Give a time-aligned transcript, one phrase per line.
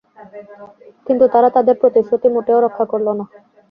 [1.07, 3.25] কিন্তু তারা তাদের প্রতিশ্রুতি মোটেও রক্ষা করল না।